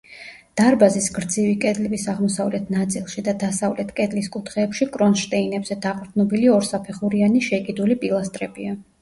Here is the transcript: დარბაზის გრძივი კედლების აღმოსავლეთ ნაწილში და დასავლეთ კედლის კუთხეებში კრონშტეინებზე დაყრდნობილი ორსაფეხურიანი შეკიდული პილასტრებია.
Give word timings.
დარბაზის 0.59 1.09
გრძივი 1.17 1.51
კედლების 1.65 2.05
აღმოსავლეთ 2.13 2.71
ნაწილში 2.75 3.23
და 3.27 3.35
დასავლეთ 3.43 3.93
კედლის 4.01 4.31
კუთხეებში 4.37 4.89
კრონშტეინებზე 4.97 5.79
დაყრდნობილი 5.87 6.51
ორსაფეხურიანი 6.57 7.45
შეკიდული 7.51 8.01
პილასტრებია. 8.07 8.77